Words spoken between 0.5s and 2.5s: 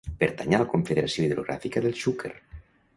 a la Confederació Hidrogràfica del Xúquer.